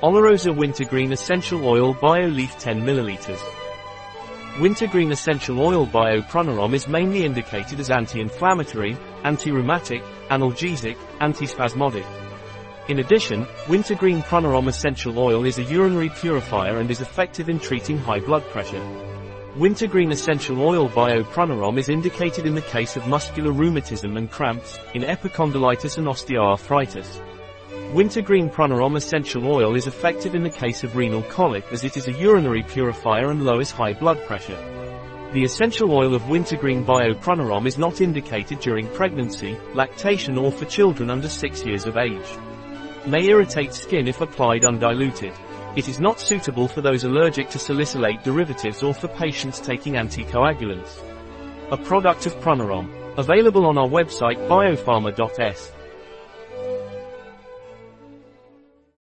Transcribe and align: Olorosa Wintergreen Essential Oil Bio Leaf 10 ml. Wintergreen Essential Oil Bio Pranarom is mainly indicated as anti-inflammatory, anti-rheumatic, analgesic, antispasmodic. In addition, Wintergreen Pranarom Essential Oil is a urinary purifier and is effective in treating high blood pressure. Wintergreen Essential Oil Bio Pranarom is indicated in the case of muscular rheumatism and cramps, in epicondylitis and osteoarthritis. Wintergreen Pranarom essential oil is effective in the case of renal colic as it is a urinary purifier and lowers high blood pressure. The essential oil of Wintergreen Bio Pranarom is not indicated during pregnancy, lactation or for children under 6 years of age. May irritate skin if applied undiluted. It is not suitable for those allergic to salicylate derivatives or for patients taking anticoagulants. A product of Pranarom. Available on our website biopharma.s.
Olorosa 0.00 0.54
Wintergreen 0.54 1.10
Essential 1.10 1.66
Oil 1.66 1.92
Bio 1.92 2.28
Leaf 2.28 2.56
10 2.60 2.82
ml. 2.82 3.36
Wintergreen 4.60 5.10
Essential 5.10 5.60
Oil 5.60 5.86
Bio 5.86 6.20
Pranarom 6.20 6.72
is 6.72 6.86
mainly 6.86 7.24
indicated 7.24 7.80
as 7.80 7.90
anti-inflammatory, 7.90 8.96
anti-rheumatic, 9.24 10.04
analgesic, 10.30 10.96
antispasmodic. 11.20 12.06
In 12.86 13.00
addition, 13.00 13.44
Wintergreen 13.68 14.22
Pranarom 14.22 14.68
Essential 14.68 15.18
Oil 15.18 15.44
is 15.44 15.58
a 15.58 15.64
urinary 15.64 16.10
purifier 16.10 16.78
and 16.78 16.92
is 16.92 17.00
effective 17.00 17.48
in 17.48 17.58
treating 17.58 17.98
high 17.98 18.20
blood 18.20 18.44
pressure. 18.50 18.84
Wintergreen 19.56 20.12
Essential 20.12 20.62
Oil 20.62 20.88
Bio 20.88 21.24
Pranarom 21.24 21.76
is 21.76 21.88
indicated 21.88 22.46
in 22.46 22.54
the 22.54 22.62
case 22.62 22.94
of 22.94 23.08
muscular 23.08 23.50
rheumatism 23.50 24.16
and 24.16 24.30
cramps, 24.30 24.78
in 24.94 25.02
epicondylitis 25.02 25.98
and 25.98 26.06
osteoarthritis. 26.06 27.20
Wintergreen 27.92 28.50
Pranarom 28.50 28.96
essential 28.96 29.46
oil 29.50 29.74
is 29.74 29.86
effective 29.86 30.34
in 30.34 30.42
the 30.42 30.50
case 30.50 30.84
of 30.84 30.94
renal 30.94 31.22
colic 31.22 31.64
as 31.72 31.84
it 31.84 31.96
is 31.96 32.06
a 32.06 32.12
urinary 32.12 32.62
purifier 32.62 33.30
and 33.30 33.46
lowers 33.46 33.70
high 33.70 33.94
blood 33.94 34.22
pressure. 34.26 34.58
The 35.32 35.42
essential 35.42 35.90
oil 35.92 36.14
of 36.14 36.28
Wintergreen 36.28 36.84
Bio 36.84 37.14
Pranarom 37.14 37.66
is 37.66 37.78
not 37.78 38.02
indicated 38.02 38.60
during 38.60 38.88
pregnancy, 38.88 39.56
lactation 39.72 40.36
or 40.36 40.52
for 40.52 40.66
children 40.66 41.08
under 41.08 41.30
6 41.30 41.64
years 41.64 41.86
of 41.86 41.96
age. 41.96 42.28
May 43.06 43.24
irritate 43.24 43.72
skin 43.72 44.06
if 44.06 44.20
applied 44.20 44.66
undiluted. 44.66 45.32
It 45.74 45.88
is 45.88 45.98
not 45.98 46.20
suitable 46.20 46.68
for 46.68 46.82
those 46.82 47.04
allergic 47.04 47.48
to 47.50 47.58
salicylate 47.58 48.22
derivatives 48.22 48.82
or 48.82 48.92
for 48.92 49.08
patients 49.08 49.60
taking 49.60 49.94
anticoagulants. 49.94 51.00
A 51.72 51.76
product 51.78 52.26
of 52.26 52.34
Pranarom. 52.40 53.16
Available 53.16 53.64
on 53.64 53.78
our 53.78 53.88
website 53.88 54.36
biopharma.s. 54.46 55.72